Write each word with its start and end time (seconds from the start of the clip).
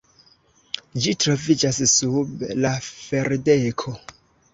Ĝi 1.03 1.11
troviĝas 1.23 1.81
sub 1.91 2.41
la 2.63 2.73
ferdeko. 2.87 3.95